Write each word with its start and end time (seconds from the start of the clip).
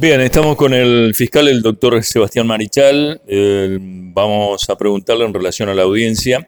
Bien, 0.00 0.20
estamos 0.20 0.54
con 0.54 0.74
el 0.74 1.12
fiscal, 1.12 1.48
el 1.48 1.60
doctor 1.60 2.00
Sebastián 2.04 2.46
Marichal. 2.46 3.20
Eh, 3.26 3.78
vamos 3.80 4.70
a 4.70 4.78
preguntarle 4.78 5.24
en 5.24 5.34
relación 5.34 5.68
a 5.70 5.74
la 5.74 5.82
audiencia 5.82 6.46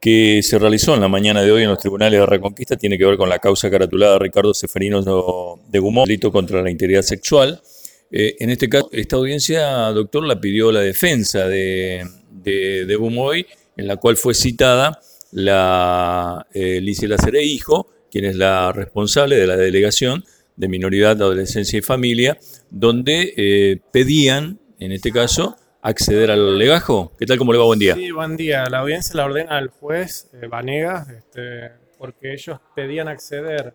que 0.00 0.42
se 0.42 0.58
realizó 0.58 0.92
en 0.96 1.00
la 1.00 1.06
mañana 1.06 1.44
de 1.44 1.52
hoy 1.52 1.62
en 1.62 1.68
los 1.68 1.78
tribunales 1.78 2.18
de 2.18 2.26
Reconquista. 2.26 2.76
Tiene 2.76 2.98
que 2.98 3.04
ver 3.04 3.16
con 3.16 3.28
la 3.28 3.38
causa 3.38 3.70
caratulada 3.70 4.14
de 4.14 4.18
Ricardo 4.18 4.52
Seferino 4.52 5.00
de 5.02 5.78
Gumón, 5.78 6.08
delito 6.08 6.32
contra 6.32 6.62
la 6.62 6.70
integridad 6.70 7.02
sexual. 7.02 7.62
Eh, 8.10 8.34
en 8.40 8.50
este 8.50 8.68
caso, 8.68 8.88
esta 8.90 9.14
audiencia, 9.14 9.92
doctor, 9.92 10.26
la 10.26 10.40
pidió 10.40 10.72
la 10.72 10.80
defensa 10.80 11.46
de, 11.46 12.04
de, 12.28 12.86
de 12.86 12.96
Gumoy, 12.96 13.46
en 13.76 13.86
la 13.86 13.98
cual 13.98 14.16
fue 14.16 14.34
citada 14.34 14.98
la 15.30 16.44
eh, 16.52 16.82
hijo, 17.40 17.88
quien 18.10 18.24
es 18.24 18.34
la 18.34 18.72
responsable 18.72 19.36
de 19.36 19.46
la 19.46 19.56
delegación 19.56 20.24
de 20.56 20.68
Minoridad, 20.68 21.12
Adolescencia 21.12 21.78
y 21.78 21.82
Familia, 21.82 22.38
donde 22.70 23.34
eh, 23.36 23.80
pedían, 23.92 24.58
en 24.78 24.92
este 24.92 25.10
caso, 25.10 25.56
acceder 25.82 26.30
al 26.30 26.58
legajo. 26.58 27.12
¿Qué 27.18 27.26
tal? 27.26 27.38
¿Cómo 27.38 27.52
le 27.52 27.58
va? 27.58 27.64
Buen 27.64 27.78
día. 27.78 27.94
Sí, 27.94 28.10
buen 28.10 28.36
día. 28.36 28.64
La 28.70 28.78
audiencia 28.80 29.16
la 29.16 29.24
ordena 29.26 29.58
al 29.58 29.68
juez 29.68 30.30
eh, 30.32 30.46
Vanegas, 30.46 31.08
este, 31.10 31.70
porque 31.98 32.32
ellos 32.32 32.58
pedían 32.74 33.08
acceder 33.08 33.74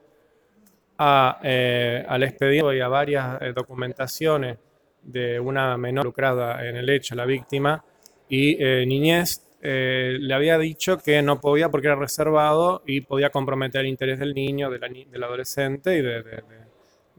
a, 0.98 1.40
eh, 1.44 2.04
al 2.08 2.24
expediente 2.24 2.78
y 2.78 2.80
a 2.82 2.88
varias 2.88 3.42
eh, 3.42 3.54
documentaciones 3.56 4.58
de 5.04 5.40
una 5.40 5.78
menor 5.78 6.06
lucrada 6.06 6.68
en 6.68 6.76
el 6.76 6.90
hecho, 6.90 7.16
la 7.16 7.26
víctima, 7.26 7.84
y 8.28 8.58
eh, 8.64 8.86
Niñez 8.86 9.46
le 9.62 10.34
había 10.34 10.58
dicho 10.58 11.00
que 11.00 11.22
no 11.22 11.42
podía 11.42 11.68
porque 11.68 11.88
era 11.88 11.96
reservado 11.98 12.82
y 12.88 13.02
podía 13.02 13.30
comprometer 13.30 13.82
el 13.82 13.88
interés 13.88 14.18
del 14.20 14.34
niño, 14.34 14.70
de 14.70 14.80
la 14.80 14.88
del 14.88 15.22
adolescente 15.24 15.98
y 15.98 16.02
de, 16.02 16.24
de- 16.24 16.24
de- 16.24 16.69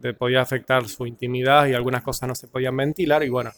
de- 0.01 0.15
podía 0.15 0.41
afectar 0.43 0.87
su 0.89 1.07
intimidad 1.07 1.67
y 1.67 1.75
algunas 1.75 2.03
cosas 2.03 2.29
no 2.29 2.35
se 2.35 2.49
podían 2.49 2.77
ventilar 2.77 3.23
y 3.23 3.29
bueno, 3.29 3.51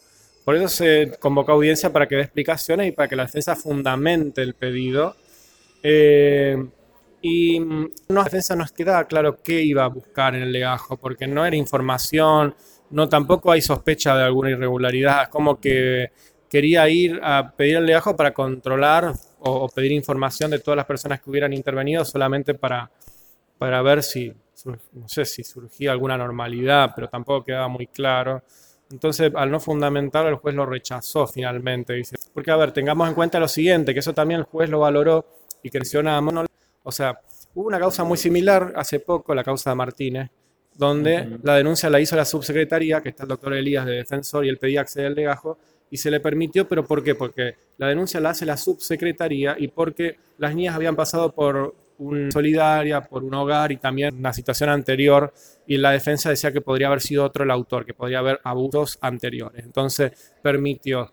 por 0.45 0.55
eso 0.55 0.67
se 0.67 1.13
convocó 1.19 1.53
audiencia 1.53 1.91
para 1.93 2.07
que 2.07 2.15
dé 2.15 2.21
explicaciones 2.23 2.87
y 2.87 2.91
para 2.91 3.07
que 3.07 3.15
la 3.15 3.23
defensa 3.25 3.55
fundamente 3.55 4.41
el 4.41 4.55
pedido. 4.55 5.15
Eh, 5.81 6.57
y 7.21 7.59
mm, 7.59 7.83
no, 8.09 8.15
la 8.15 8.23
defensa 8.25 8.55
nos 8.55 8.71
quedaba 8.71 9.05
claro 9.07 9.37
qué 9.43 9.61
iba 9.61 9.83
a 9.85 9.87
buscar 9.87 10.35
en 10.35 10.43
el 10.43 10.51
legajo, 10.51 10.97
porque 10.97 11.27
no 11.27 11.45
era 11.45 11.55
información, 11.55 12.55
no 12.89 13.09
tampoco 13.09 13.51
hay 13.51 13.61
sospecha 13.61 14.15
de 14.17 14.23
alguna 14.23 14.51
irregularidad, 14.51 15.29
como 15.29 15.59
que 15.59 16.11
quería 16.49 16.87
ir 16.89 17.19
a 17.23 17.53
pedir 17.55 17.77
el 17.77 17.85
legajo 17.85 18.15
para 18.15 18.33
controlar 18.33 19.13
o, 19.39 19.51
o 19.51 19.69
pedir 19.69 19.91
información 19.91 20.51
de 20.51 20.59
todas 20.59 20.75
las 20.77 20.85
personas 20.85 21.21
que 21.21 21.29
hubieran 21.29 21.53
intervenido 21.53 22.05
solamente 22.05 22.53
para, 22.53 22.91
para 23.57 23.81
ver 23.81 24.03
si, 24.03 24.33
no 24.65 25.07
sé, 25.07 25.25
si 25.25 25.43
surgía 25.43 25.91
alguna 25.91 26.17
normalidad, 26.17 26.91
pero 26.95 27.09
tampoco 27.09 27.45
quedaba 27.45 27.67
muy 27.67 27.87
claro. 27.87 28.43
Entonces, 28.91 29.31
al 29.35 29.49
no 29.49 29.59
fundamentarlo, 29.59 30.29
el 30.29 30.35
juez 30.35 30.55
lo 30.55 30.65
rechazó 30.65 31.25
finalmente. 31.27 31.93
Dice, 31.93 32.15
porque, 32.33 32.51
a 32.51 32.55
ver, 32.55 32.71
tengamos 32.71 33.07
en 33.07 33.15
cuenta 33.15 33.39
lo 33.39 33.47
siguiente, 33.47 33.93
que 33.93 33.99
eso 33.99 34.13
también 34.13 34.41
el 34.41 34.45
juez 34.45 34.69
lo 34.69 34.79
valoró 34.79 35.25
y 35.61 35.69
creció 35.69 36.03
nada 36.03 36.21
más. 36.21 36.45
O 36.83 36.91
sea, 36.91 37.19
hubo 37.55 37.67
una 37.67 37.79
causa 37.79 38.03
muy 38.03 38.17
similar 38.17 38.73
hace 38.75 38.99
poco, 38.99 39.33
la 39.33 39.43
causa 39.43 39.71
de 39.71 39.75
Martínez, 39.75 40.29
donde 40.75 41.39
la 41.43 41.55
denuncia 41.55 41.89
la 41.89 41.99
hizo 41.99 42.15
la 42.15 42.25
subsecretaría, 42.25 43.01
que 43.01 43.09
está 43.09 43.23
el 43.23 43.29
doctor 43.29 43.53
Elías 43.53 43.85
de 43.85 43.93
defensor, 43.93 44.45
y 44.45 44.49
él 44.49 44.57
pedía 44.57 44.81
acceder 44.81 45.07
al 45.07 45.15
legajo, 45.15 45.57
y 45.89 45.97
se 45.97 46.09
le 46.09 46.19
permitió, 46.19 46.67
pero 46.67 46.85
¿por 46.85 47.03
qué? 47.03 47.13
Porque 47.13 47.55
la 47.77 47.87
denuncia 47.87 48.19
la 48.19 48.31
hace 48.31 48.45
la 48.45 48.57
subsecretaría 48.57 49.55
y 49.59 49.67
porque 49.67 50.17
las 50.39 50.55
niñas 50.55 50.75
habían 50.75 50.95
pasado 50.95 51.33
por 51.33 51.75
un 51.97 52.31
solidaria, 52.31 53.01
por 53.01 53.23
un 53.23 53.33
hogar 53.33 53.71
y 53.71 53.77
también 53.77 54.15
una 54.15 54.33
situación 54.33 54.69
anterior, 54.69 55.33
y 55.67 55.77
la 55.77 55.91
defensa 55.91 56.29
decía 56.29 56.51
que 56.51 56.61
podría 56.61 56.87
haber 56.87 57.01
sido 57.01 57.23
otro 57.23 57.43
el 57.43 57.51
autor, 57.51 57.85
que 57.85 57.93
podría 57.93 58.19
haber 58.19 58.39
abusos 58.43 58.97
anteriores. 59.01 59.63
Entonces 59.63 60.33
permitió. 60.41 61.11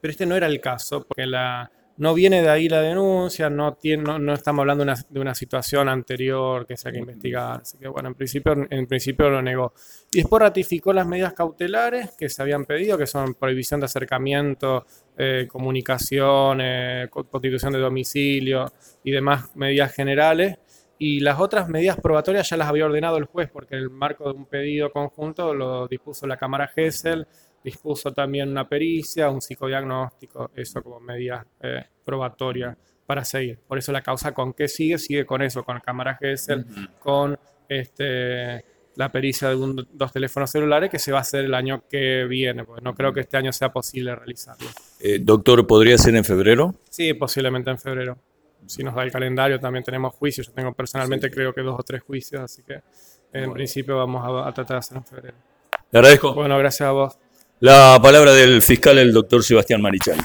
Pero 0.00 0.10
este 0.10 0.26
no 0.26 0.36
era 0.36 0.46
el 0.46 0.60
caso, 0.60 1.04
porque 1.06 1.26
la, 1.26 1.70
no 2.00 2.14
viene 2.14 2.42
de 2.42 2.48
ahí 2.48 2.68
la 2.68 2.80
denuncia, 2.82 3.48
no, 3.50 3.74
tiene, 3.74 4.02
no, 4.02 4.18
no 4.18 4.32
estamos 4.34 4.60
hablando 4.62 4.84
de 4.84 4.90
una, 4.92 5.00
de 5.08 5.20
una 5.20 5.34
situación 5.34 5.88
anterior 5.88 6.66
que 6.66 6.76
se 6.76 6.88
hay 6.88 6.94
que 6.94 6.98
investigar. 7.00 7.60
Así 7.60 7.78
que 7.78 7.88
bueno, 7.88 8.08
en 8.08 8.14
principio, 8.14 8.54
en 8.68 8.86
principio 8.86 9.30
lo 9.30 9.40
negó. 9.42 9.72
Y 10.12 10.18
después 10.18 10.40
ratificó 10.40 10.92
las 10.92 11.06
medidas 11.06 11.34
cautelares 11.34 12.10
que 12.18 12.28
se 12.28 12.42
habían 12.42 12.64
pedido, 12.64 12.98
que 12.98 13.06
son 13.06 13.34
prohibición 13.34 13.80
de 13.80 13.86
acercamiento, 13.86 14.84
eh, 15.16 15.46
comunicación, 15.48 16.60
eh, 16.62 17.06
co- 17.10 17.24
constitución 17.28 17.72
de 17.72 17.78
domicilio 17.78 18.72
y 19.04 19.10
demás 19.10 19.54
medidas 19.54 19.92
generales. 19.92 20.58
Y 21.02 21.20
las 21.20 21.40
otras 21.40 21.66
medidas 21.68 21.96
probatorias 21.98 22.48
ya 22.50 22.58
las 22.58 22.68
había 22.68 22.84
ordenado 22.84 23.16
el 23.16 23.24
juez, 23.24 23.48
porque 23.50 23.74
en 23.74 23.80
el 23.84 23.90
marco 23.90 24.30
de 24.30 24.36
un 24.38 24.44
pedido 24.44 24.92
conjunto 24.92 25.54
lo 25.54 25.88
dispuso 25.88 26.26
la 26.26 26.36
Cámara 26.36 26.68
Gesell, 26.68 27.26
dispuso 27.64 28.12
también 28.12 28.50
una 28.50 28.68
pericia, 28.68 29.30
un 29.30 29.40
psicodiagnóstico, 29.40 30.50
eso 30.54 30.82
como 30.82 31.00
medida 31.00 31.46
eh, 31.62 31.84
probatoria 32.04 32.76
para 33.06 33.24
seguir. 33.24 33.58
Por 33.66 33.78
eso 33.78 33.92
la 33.92 34.02
causa 34.02 34.32
con 34.32 34.52
qué 34.52 34.68
sigue, 34.68 34.98
sigue 34.98 35.24
con 35.24 35.40
eso, 35.40 35.64
con 35.64 35.80
Cámara 35.80 36.16
Gesell, 36.20 36.66
con 37.00 37.38
este, 37.68 38.62
la 38.96 39.10
pericia 39.10 39.48
de 39.48 39.56
un- 39.56 39.88
dos 39.92 40.12
teléfonos 40.12 40.50
celulares 40.50 40.90
que 40.90 40.98
se 40.98 41.12
va 41.12 41.18
a 41.18 41.20
hacer 41.22 41.44
el 41.46 41.54
año 41.54 41.82
que 41.88 42.24
viene, 42.26 42.64
porque 42.64 42.82
no 42.82 42.94
creo 42.94 43.12
que 43.12 43.20
este 43.20 43.36
año 43.38 43.52
sea 43.52 43.72
posible 43.72 44.14
realizarlo. 44.14 44.68
Eh, 45.00 45.18
doctor, 45.20 45.66
¿podría 45.66 45.96
ser 45.96 46.14
en 46.14 46.24
febrero? 46.24 46.74
Sí, 46.90 47.14
posiblemente 47.14 47.70
en 47.70 47.78
febrero. 47.78 48.18
Si 48.66 48.82
nos 48.82 48.94
da 48.94 49.02
el 49.02 49.10
calendario, 49.10 49.58
también 49.58 49.84
tenemos 49.84 50.14
juicios. 50.14 50.46
Yo 50.46 50.52
tengo 50.52 50.72
personalmente 50.72 51.30
creo 51.30 51.52
que 51.52 51.60
dos 51.62 51.76
o 51.78 51.82
tres 51.82 52.02
juicios, 52.02 52.42
así 52.42 52.62
que 52.62 52.80
en 53.32 53.52
principio 53.52 53.96
vamos 53.96 54.22
a, 54.24 54.48
a 54.48 54.52
tratar 54.52 54.76
de 54.76 54.78
hacer 54.78 54.96
en 54.96 55.04
febrero. 55.04 55.36
Le 55.90 55.98
agradezco. 55.98 56.34
Bueno, 56.34 56.56
gracias 56.58 56.88
a 56.88 56.92
vos. 56.92 57.18
La 57.60 57.98
palabra 58.02 58.32
del 58.32 58.62
fiscal, 58.62 58.96
el 58.98 59.12
doctor 59.12 59.42
Sebastián 59.42 59.82
Marichal. 59.82 60.18